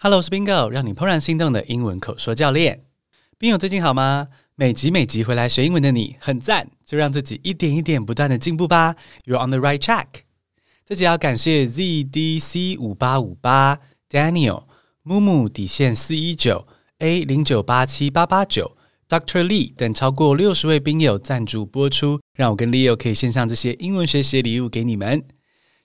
[0.00, 2.84] Hello，我是 Bingo，让你怦然心动的英文口说教练。
[3.36, 4.28] Bingo 最近好吗？
[4.54, 8.94] 每集每集回来学英文的你很赞，就让自己一点一点不断的进步吧。
[9.24, 10.06] You're on the right track。
[10.86, 14.66] 这集要感谢 ZDC 五八五八、Daniel、
[15.02, 16.68] 木木底线四一九、
[16.98, 18.76] A 零九八七八八九、
[19.08, 25.24] Doctor Lee 等超过六十位宾友赞助播出，让我跟 Leo 可以献上这些英文学习礼物给你们。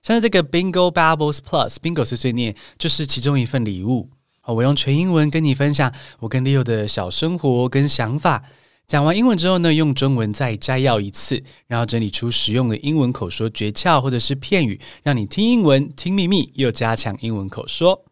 [0.04, 4.10] 像是这个 Bingo Babbles Plus，Bingo 碎碎念就是其中一份礼物。
[4.44, 8.44] 我用全英文跟你分享我跟 Leo 的小生活跟想法。
[8.86, 18.04] 讲完英文之后呢，用中文再摘要一次，然后整理出实用的英文口说诀窍或者是片语，让你听英文听秘密，又加强英文口说。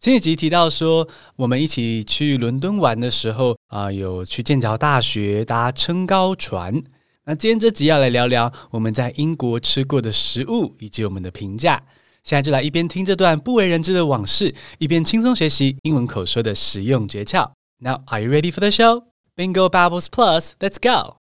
[0.00, 1.06] 前几集提到说，
[1.36, 6.82] 我们一起去伦敦玩的时候啊、有去剑桥大学搭撑高船。
[7.28, 11.82] 那今天这集要来聊聊我们在英国吃过的食物以及我们的评价。
[12.22, 17.50] 现在就来一边听这段不为人知的往事，一边轻松学习英文口说的实用诀窍。
[17.80, 19.06] Now, are you ready for the show?
[19.34, 21.16] Bingo Babbles Plus, let's go!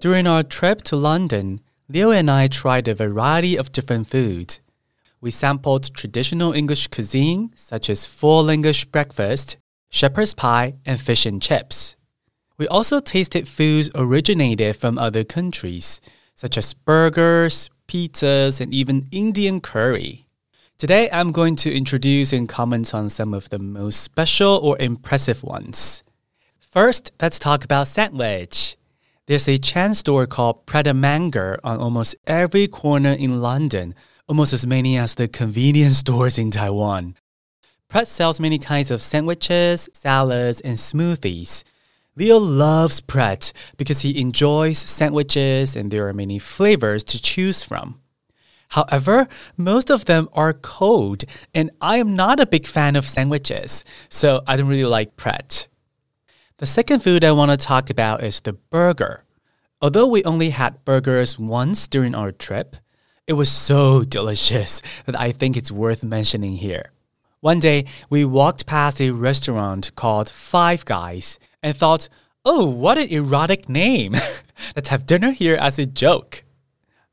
[0.00, 4.62] During our trip to London, Leo and I tried a variety of different foods.
[5.20, 9.58] We sampled traditional English cuisine, such as full English breakfast,
[9.90, 11.96] shepherd's pie, and fish and chips.
[12.56, 16.00] We also tasted foods originated from other countries,
[16.34, 20.24] such as burgers, pizzas, and even Indian curry.
[20.78, 25.42] Today, I'm going to introduce and comment on some of the most special or impressive
[25.42, 26.02] ones.
[26.58, 28.78] First, let's talk about sandwich.
[29.30, 33.94] There's a chain store called Pret a Manger on almost every corner in London,
[34.26, 37.14] almost as many as the convenience stores in Taiwan.
[37.86, 41.62] Pret sells many kinds of sandwiches, salads, and smoothies.
[42.16, 48.00] Leo loves Pret because he enjoys sandwiches and there are many flavors to choose from.
[48.70, 51.22] However, most of them are cold,
[51.54, 55.68] and I am not a big fan of sandwiches, so I don't really like Pret.
[56.60, 59.24] The second food I want to talk about is the burger.
[59.80, 62.76] Although we only had burgers once during our trip,
[63.26, 66.92] it was so delicious that I think it's worth mentioning here.
[67.40, 72.10] One day, we walked past a restaurant called Five Guys and thought,
[72.44, 74.12] oh, what an erotic name.
[74.76, 76.44] Let's have dinner here as a joke.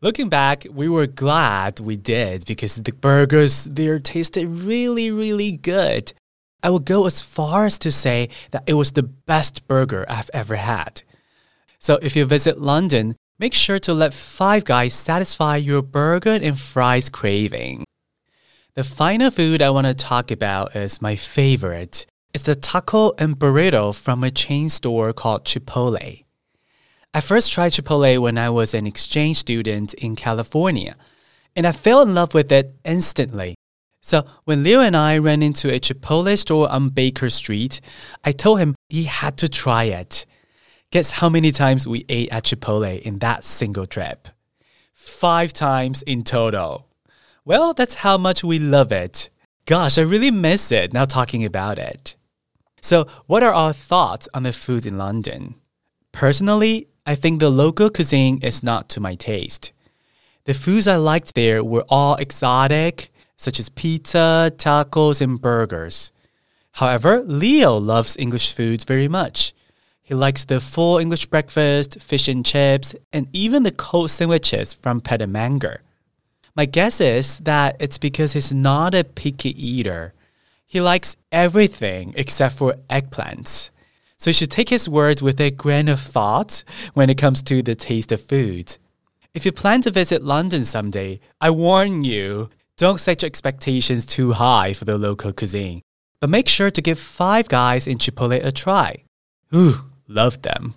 [0.01, 6.11] Looking back, we were glad we did because the burgers there tasted really, really good.
[6.67, 10.29] I will go as far as to say that it was the best burger I've
[10.33, 11.01] ever had.
[11.79, 16.59] So if you visit London, make sure to let Five Guys satisfy your burger and
[16.59, 17.85] fries craving.
[18.73, 22.05] The final food I want to talk about is my favorite.
[22.33, 26.25] It's the taco and burrito from a chain store called Chipotle.
[27.13, 30.97] I first tried Chipotle when I was an exchange student in California,
[31.55, 33.55] and I fell in love with it instantly.
[34.01, 37.81] So when Leo and I ran into a Chipotle store on Baker Street,
[38.23, 40.25] I told him he had to try it.
[40.91, 44.29] Guess how many times we ate at Chipotle in that single trip?
[44.93, 46.87] Five times in total.
[47.43, 49.29] Well, that's how much we love it.
[49.65, 52.15] Gosh, I really miss it now talking about it.
[52.81, 55.55] So, what are our thoughts on the food in London?
[56.13, 59.71] Personally, I think the local cuisine is not to my taste.
[60.45, 66.11] The foods I liked there were all exotic, such as pizza, tacos, and burgers.
[66.73, 69.53] However, Leo loves English foods very much.
[70.01, 75.01] He likes the full English breakfast, fish and chips, and even the cold sandwiches from
[75.01, 75.81] Pret a Manger.
[76.55, 80.13] My guess is that it's because he's not a picky eater.
[80.65, 83.69] He likes everything except for eggplants.
[84.17, 87.61] So you should take his words with a grain of thought when it comes to
[87.61, 88.77] the taste of food.
[89.33, 94.32] If you plan to visit London someday, I warn you, don't set your expectations too
[94.32, 95.82] high for the local cuisine,
[96.20, 99.04] but make sure to give Five Guys in Chipotle a try.
[99.54, 100.74] Ooh, love them.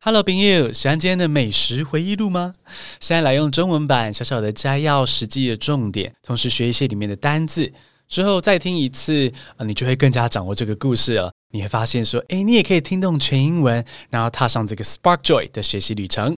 [0.00, 2.54] Hello，朋友，喜欢今天的美食回忆录吗？
[2.98, 7.72] 现在来用中文版小小的摘要实际的重点，同时学一些里面的单字，
[8.08, 11.32] 之后再听一次，呃，你就会更加掌握这个故事了。
[11.52, 16.34] 你会发现说，诶，你也可以听懂全英文，然后踏上这个 Spark Joy 的学习旅程。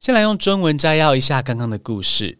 [0.00, 2.38] 先来用中文摘要一下刚刚的故事。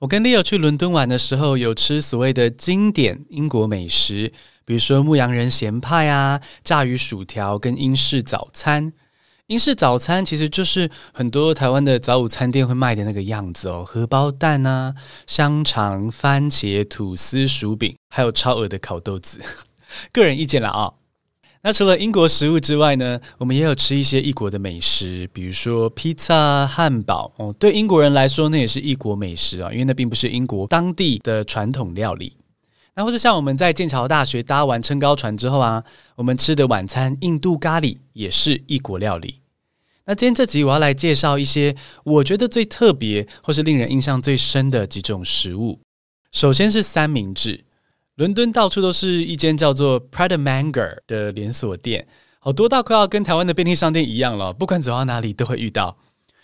[0.00, 4.32] 我跟 Leo 去伦敦玩的时候，有吃所谓的经典英国美食，
[4.64, 8.92] 比如说牧羊人咸派啊、炸鱼薯条跟英式早餐。
[9.48, 14.94] 英式早餐其实就是很多台湾的早午餐店会卖的那个样子哦，荷包蛋啊、
[15.26, 19.40] 香肠、番茄、吐司、薯饼，还有超额的烤豆子。
[20.12, 20.92] 个人意见啦啊、
[21.68, 27.54] 那除了英国食物之外呢，我们也有吃一些异国的美食，比如说披萨、汉堡哦。
[27.58, 32.34] 对英国人来说，那也是异国美食啊，因为那并不是英国当地的传统料理。
[32.94, 35.84] 那或是像我们在剑桥大学搭完撑高船之后啊，
[36.16, 39.42] 我们吃的晚餐印度咖喱也是异国料理。
[40.06, 45.80] 那今天这集我要来介绍一些我觉得最特别或是令人印象最深的几种食物。
[46.32, 47.66] 首先是三明治，
[48.18, 52.08] 伦敦到处都是一间叫做 Pret a Manger 的连锁店，
[52.40, 55.96] 好多到快要跟台湾的便利商店一样了，不管走到哪里都会遇到。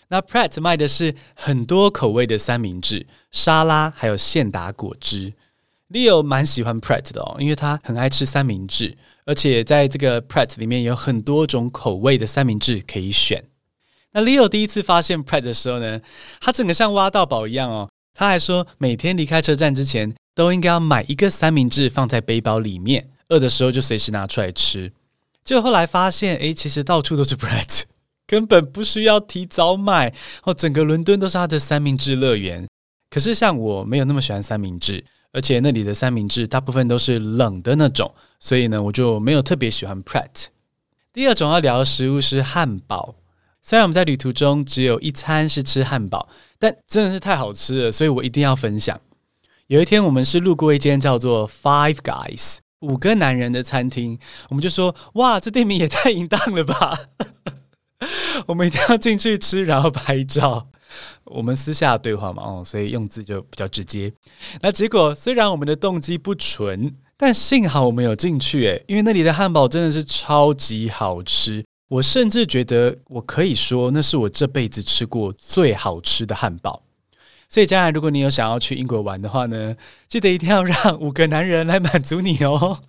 [0.07, 5.33] 那 Pret 卖的是很多口味的三明治、沙拉，还有现打果汁。
[5.89, 13.43] Leo 蛮喜欢 Pret 的哦，因为他很爱吃三明治，而且在这个 Pret 里面有很多种口味的三明治可以选。
[14.13, 15.99] 那 Leo 第一次发现 Pret 的时候呢，
[16.39, 17.89] 他整个像挖到宝一样哦。
[18.15, 24.93] 他还说，每天离开车站之前都应该要买一个三明治放在背包里面，饿的时候就随时拿出来吃。
[25.43, 27.83] 就后来发现，诶，其实到处都是 Pret，
[28.25, 30.13] 根本不需要提早买
[30.43, 30.53] 哦。
[30.53, 32.65] 整个伦敦都是他的三明治乐园。
[33.09, 35.03] 可是像我没有那么喜欢三明治，
[35.33, 40.45] 而且那里的三明治大部分都是冷的那种，所以呢，我就没有特别喜欢 Pret。
[41.11, 43.15] 第二种要聊的食物是汉堡。
[43.67, 46.29] 虽然我们在旅途中只有一餐是吃汉堡，
[46.59, 49.01] 但真的是太好吃了，所以我一定要分享。
[49.65, 54.19] 有一天，我们是路过一间叫做 Five Guys 五个男人的餐厅，
[54.49, 56.95] 我们就说：“哇，这店名也太淫荡了吧！”
[58.45, 60.67] 我们一定要进去吃，然后拍照。
[61.23, 64.13] 我们私下对话嘛，哦，所以用字就比较直接。
[64.61, 71.65] 那结果虽然我们的动机不纯，但幸好我们有进去，诶，因为那里的汉堡真的是超级好吃。
[71.87, 76.83] 我甚至觉得，我可以说那是我这辈子吃过最好吃的汉堡。
[77.47, 79.75] 所以，将来如果你有想要去英国玩的话呢，
[80.07, 82.79] 记得一定要让五个男人来满足你哦。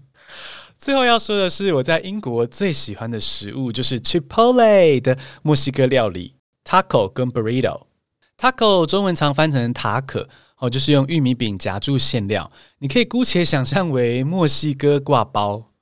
[0.78, 7.86] 最后要说的是，我在英国最喜欢的食物就是 Chipotle 的墨西哥料理 Taco 跟 Burrito。
[8.38, 10.28] Taco 中文常翻成塔可，
[10.58, 15.72] 哦，就是用玉米饼夹住馅料，你可以姑且想象为墨西哥挂包。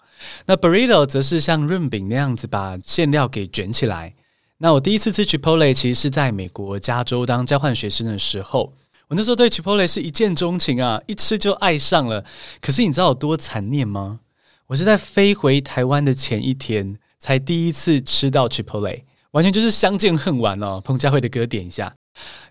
[0.47, 4.15] 那 burrito 则是像润饼那样子把馅料给卷起来。
[4.59, 8.73] 那我第一次吃 Chipotle 其实是在美国加州当交换学生的时候，
[9.09, 12.25] 我那时候对 Chipotle 是一见钟情啊，一吃就爱上了。
[12.61, 14.21] 可是你知道有多残念吗？
[14.69, 20.81] 我是在飞回台湾的前一天才第一次吃到 Chipotle，完全就是相见恨晚哦。
[20.83, 21.95] 彭佳慧的歌点一下。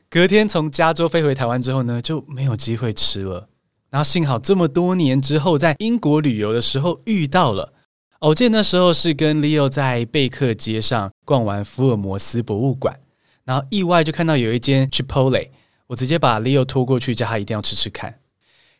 [0.09, 3.47] 隔天从加州飞回台湾之后呢，就没有机会吃了。
[3.93, 7.73] 然后幸好这么多年之后，在英国旅游的时候遇到了。
[8.19, 12.99] 我记得那时候是跟 Leo 在贝克街上逛完福尔摩斯博物馆，
[13.43, 15.49] 然后意外就看到有一间 Chipotle，
[15.85, 18.15] 我直接把 Leo 拖过去，叫他一定要吃吃看。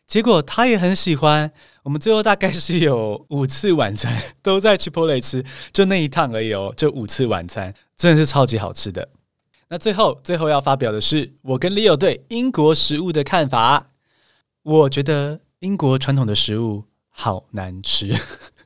[0.04, 1.52] 结果他也很喜欢。
[1.84, 9.08] 我们最后大概是有五次晚餐都在 Chipotle 吃，就那一趟而已哦，就五次晚餐，真的是超级好吃的。
[9.68, 13.90] 那最后最后要发表的是我跟 Leo 对英国食物的看法。
[14.64, 18.14] 我觉得英国传统的食物好难吃，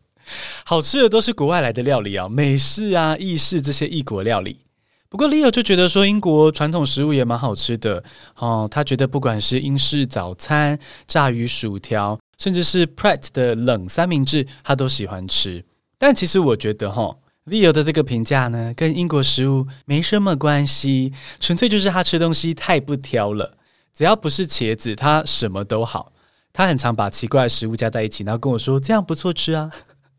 [0.64, 4.60] 好吃的都是国外来的料理啊，美式啊、意式这些异国料理。
[5.08, 8.04] 不过 Leo 就觉得说英国传统食物也蛮好吃的
[8.36, 10.78] 哦，他觉得不管是英式早餐、
[11.08, 15.64] 炸鱼薯条，甚至是 Pret 的冷三明治，他都喜欢吃。
[15.98, 23.57] 但其实我觉得哈，Leo 的这个评价呢，跟英国食物没什么关系，纯粹就是他吃东西太不挑了。
[23.98, 26.12] 只要不是茄子，他什么都好。
[26.52, 29.72] 他很常把奇怪的食物加在一起，然后跟我说这样不错吃啊。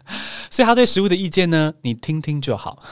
[0.52, 2.84] 所以他对食物的意见呢，你听听就好。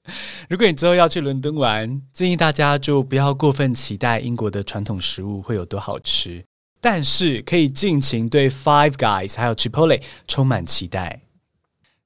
[0.48, 6.42] 如果你之后要去伦敦玩，建议大家就不要过分期待英国的传统食物会有多好吃，
[6.80, 11.20] 但是可以尽情对 Five Guys 还有 Chipotle 充满期待。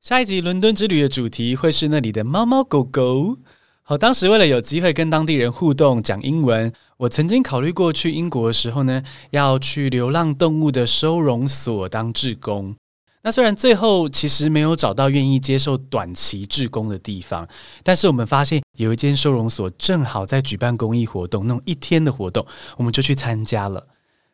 [0.02, 3.38] 下一集伦敦之旅的主题会是那里的猫猫狗狗。
[3.86, 12.74] 好，当时为了有机会跟当地人互动讲英文，我曾经考虑过去英国的时候呢，要去流浪动物的收容所当志工。
[13.22, 17.46] 那虽然最后其实没有找到愿意接受短期志工的地方，
[17.82, 22.46] 但是我们发现有一间收容所正好在举办公益活动，那种一天的活动，
[22.78, 23.88] 我们就去参加了。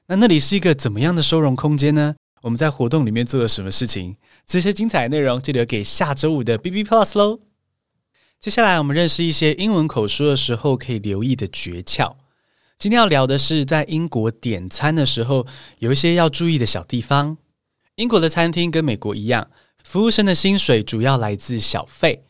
[0.07, 2.15] 那那里是一个怎么样的收容空间呢？
[2.43, 4.15] 我们在活动里面做了什么事情？
[4.47, 7.41] 这些精彩内容就留给下周五的 B B Plus 喽。
[8.41, 12.15] 接下来，我们认识一些英文口说的时候可以留意的诀窍。
[12.79, 15.47] 今天要聊的是，在英国点餐的时候
[15.81, 17.37] 有一些要注意的小地方。
[17.97, 19.51] 英国的餐厅跟美国一样，
[19.85, 22.25] 服务生的薪水主要来自小费。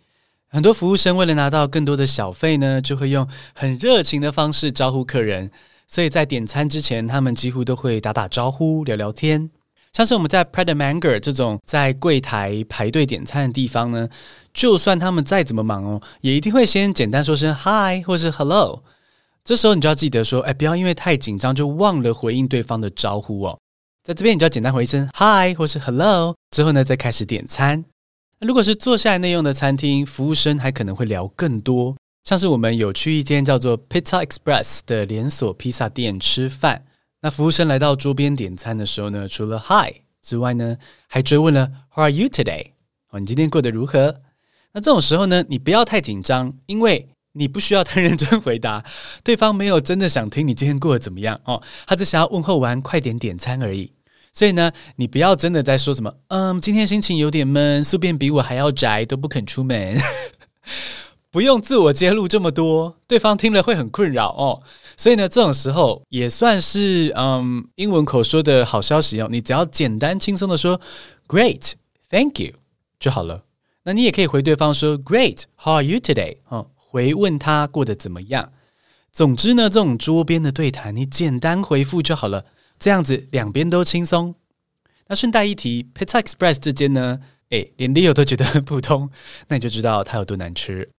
[0.49, 5.53] 很多服务生为了拿到更多的小费呢，就会用很热情的方式招呼客人。
[5.87, 9.51] 所以在点餐之前，他们几乎都会打打招呼、聊聊天。
[9.93, 14.09] 像是我们在 p r e d a Manger 这种在柜台排队点餐的地方呢，
[14.55, 18.85] 就算他们再怎么忙哦，也一定会先简单说声 Hi 或是 Hello。
[19.43, 23.59] 这时候你就要记得说，哎，不要因为太紧张就忘了回应对方的招呼哦。
[24.05, 27.85] 在这边你就要简单回一声 Hi 或是 Hello，之后呢再开始点餐。
[28.39, 31.97] 如果是坐下来内用的餐厅，服务生还可能会聊更多。
[32.25, 36.85] 像是我们有去一间叫做 Pizza Express 的连锁披萨店吃饭，
[37.23, 42.73] 那服务生来到桌边点餐的时候呢，除了 Hi 之外呢，还追问了 How are you today？
[43.11, 44.23] 哦，你今天过得如何？
[44.73, 48.85] 那这种时候呢，你不要太紧张，因为你不需要太认真回答，
[49.23, 53.93] 对方没有真的想听你今天过得怎么样哦，他只想要问候完，快点点餐而已。
[54.33, 59.99] 所以呢，你不要真的在说什么，嗯，今天心情有点闷，宿便比我还要宅，都不肯出门。
[61.31, 64.63] 不用自我揭露这么多，对方听了会很困扰哦。
[64.97, 69.29] 所以呢，这种时候也算是嗯英文口说的好消息哦。
[69.31, 70.81] 你只要简单轻松的说
[71.29, 71.73] “Great,
[72.09, 72.55] thank you”
[72.99, 73.45] 就好了。
[73.85, 78.53] 那你也可以回对方说 “Great, how are you today？” 哦，回问他过得怎么样。
[79.13, 82.47] 总之呢，这种桌边的对谈，你简单回复就好了。
[82.79, 84.35] 这样子两边都轻松。
[85.07, 87.21] 那顺带一提，Pizza Express 这间呢，
[87.51, 89.11] 诶，连 Leo 都觉得很普通，
[89.49, 90.91] 那你就知道它有多难吃。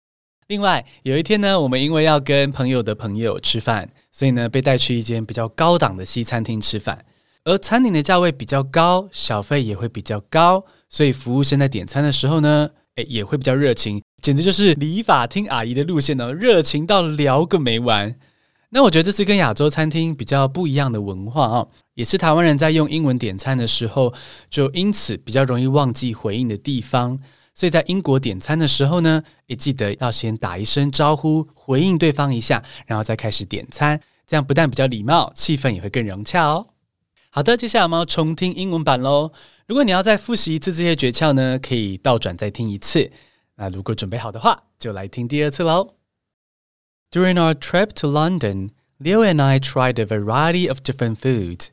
[0.51, 7.05] 另外有一天呢，我们因为要跟朋友的朋友吃饭，所以呢被带去一间比较高档的西餐厅吃饭。
[7.45, 18.13] 而餐厅的价位比较高，小费也会比较高，所以服务生在点餐的时候呢，诶也会比较热情，简直就是理发厅阿姨的路线呢，热情到聊个没完。
[18.71, 24.13] 那我觉得这是跟亚洲餐厅比较不一样的文化啊，也是台湾人在用英文点餐的时候，
[24.49, 27.19] 就因此比较容易忘记回应的地方。
[27.53, 34.01] 所以在英国点餐的时候呢，也记得要先打一声招呼，回应对方一下，然后再开始点餐。
[34.25, 36.69] 这样不但比较礼貌，气氛也会更融洽哦。
[37.29, 39.31] 好的，接下来我们要重听英文版喽。
[39.67, 43.11] 如果你要再复习一次这些诀窍呢，可以倒转再听一次。
[43.55, 45.95] 那如果准备好的话，就来听第二次喽。
[47.11, 51.67] During our trip to London, Leo and I tried a variety of different foods.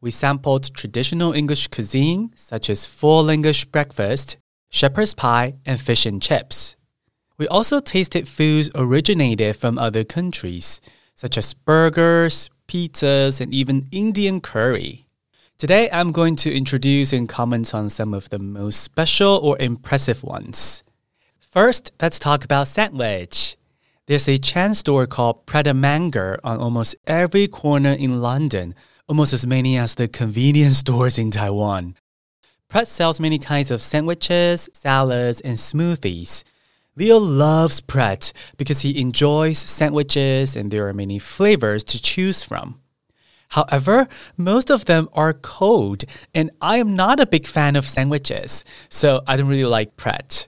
[0.00, 4.38] We sampled traditional English cuisine, such as full English breakfast.
[4.70, 6.76] Shepherd's pie, and fish and chips.
[7.36, 10.80] We also tasted foods originated from other countries,
[11.14, 15.06] such as burgers, pizzas, and even Indian curry.
[15.58, 20.22] Today, I'm going to introduce and comment on some of the most special or impressive
[20.22, 20.82] ones.
[21.38, 23.56] First, let's talk about sandwich.
[24.06, 28.74] There's a chain store called Pret A Manger on almost every corner in London,
[29.08, 31.96] almost as many as the convenience stores in Taiwan.
[32.70, 36.44] Pret sells many kinds of sandwiches, salads, and smoothies.
[36.94, 42.80] Leo loves Pret because he enjoys sandwiches and there are many flavors to choose from.
[43.48, 48.64] However, most of them are cold, and I am not a big fan of sandwiches,
[48.88, 50.46] so I don't really like Pret.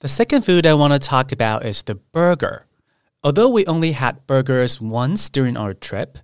[0.00, 2.66] The second food I want to talk about is the burger.
[3.24, 6.18] Although we only had burgers once during our trip,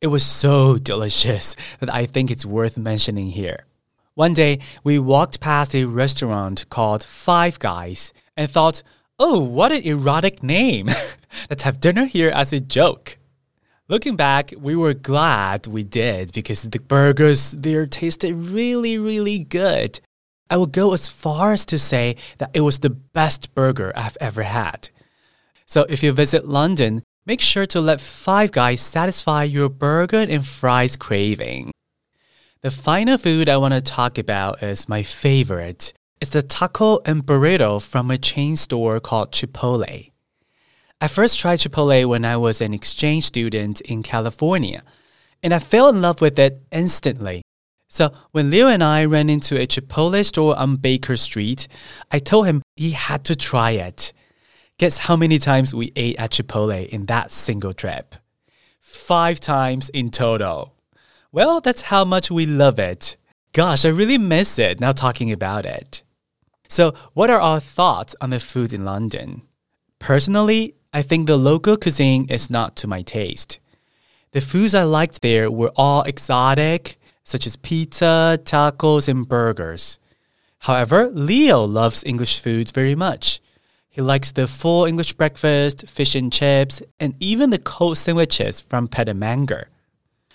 [0.00, 3.66] it was so delicious that I think it's worth mentioning here.
[4.16, 8.84] One day, we walked past a restaurant called Five Guys and thought,
[9.18, 10.88] oh, what an erotic name.
[11.50, 13.18] Let's have dinner here as a joke.
[13.88, 19.98] Looking back, we were glad we did because the burgers there tasted really, really good.
[20.48, 24.16] I will go as far as to say that it was the best burger I've
[24.20, 24.90] ever had.
[25.66, 30.46] So if you visit London, make sure to let Five Guys satisfy your burger and
[30.46, 31.72] fries craving.
[32.64, 35.92] The final food I want to talk about is my favorite.
[36.18, 40.10] It's the taco and burrito from a chain store called Chipotle.
[40.98, 44.82] I first tried Chipotle when I was an exchange student in California,
[45.42, 47.42] and I fell in love with it instantly.
[47.90, 51.68] So when Leo and I ran into a Chipotle store on Baker Street,
[52.10, 54.14] I told him he had to try it.
[54.78, 58.14] Guess how many times we ate at Chipotle in that single trip?
[58.80, 60.73] Five times in total.
[61.34, 63.16] Well, that's how much we love it.
[63.52, 66.04] Gosh, I really miss it now talking about it.
[66.68, 69.42] So, what are our thoughts on the food in London?
[69.98, 73.58] Personally, I think the local cuisine is not to my taste.
[74.30, 79.98] The foods I liked there were all exotic, such as pizza, tacos, and burgers.
[80.60, 83.40] However, Leo loves English foods very much.
[83.88, 88.86] He likes the full English breakfast, fish and chips, and even the cold sandwiches from
[88.86, 89.66] Pret Manger.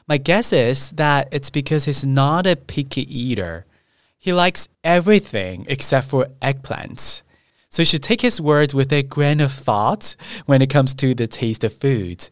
[0.10, 3.68] My guess is that it's because he's not a picky eater.
[4.18, 7.22] He likes everything except for eggplants.
[7.70, 10.16] so you should take his words with a grain of thought
[10.48, 12.32] when it comes to the taste of food.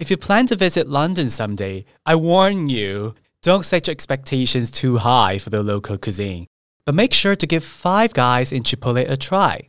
[0.00, 4.96] If you plan to visit London someday, I warn you, don't set your expectations too
[4.96, 6.48] high for the local cuisine.
[6.84, 9.68] But make sure to give Five Guys in Chipotle a try.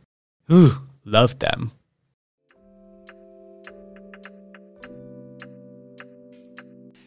[0.52, 1.70] Ooh, love them.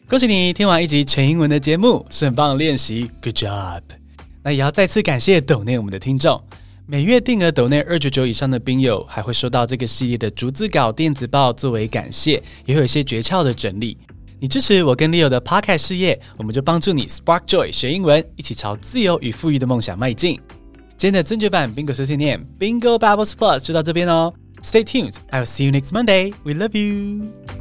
[0.08, 3.82] 恭喜你听完一集全英文的节目，是很棒的练习，Good job！
[4.42, 6.42] 那也要再次感谢抖内我们的听众。
[6.86, 13.98] 每月定额抖内二九九以上的宾友，还会收到这个系列的逐字稿电子报作为感谢，也会有一些诀窍的整理。
[14.40, 20.40] 你支持我跟 Leo 的 Pakai 事业，我们就帮助你 Spark Joy 学英文，一起朝自由与富裕的梦想迈进。
[20.96, 24.32] 今天的真绝版 Bingo 碎碎念 Bingo Bubbles Plus 就到这边哦。
[24.62, 26.32] Stay tuned, I'll see you next Monday.
[26.44, 27.57] We love you.